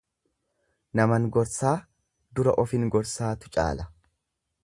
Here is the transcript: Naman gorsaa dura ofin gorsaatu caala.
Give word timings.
Naman 0.99 1.27
gorsaa 1.35 1.75
dura 2.39 2.57
ofin 2.65 2.89
gorsaatu 2.97 3.55
caala. 3.59 3.87